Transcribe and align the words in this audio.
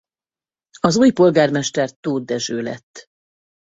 Az 0.79 0.97
új 0.97 1.11
polgármester 1.11 1.91
Tóth 1.99 2.25
Dezső 2.25 2.61
lett. 2.61 3.07